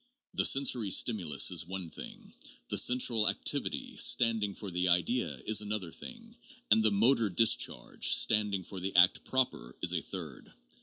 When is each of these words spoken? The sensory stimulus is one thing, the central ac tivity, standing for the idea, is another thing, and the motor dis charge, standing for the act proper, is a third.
The 0.33 0.45
sensory 0.45 0.89
stimulus 0.89 1.51
is 1.51 1.67
one 1.67 1.91
thing, 1.91 2.33
the 2.69 2.77
central 2.79 3.29
ac 3.29 3.37
tivity, 3.45 3.99
standing 3.99 4.55
for 4.55 4.71
the 4.71 4.87
idea, 4.87 5.37
is 5.45 5.61
another 5.61 5.91
thing, 5.91 6.35
and 6.71 6.81
the 6.81 6.89
motor 6.89 7.29
dis 7.29 7.55
charge, 7.55 8.15
standing 8.15 8.63
for 8.63 8.79
the 8.79 8.95
act 8.95 9.23
proper, 9.25 9.75
is 9.83 9.91
a 9.93 10.01
third. 10.01 10.51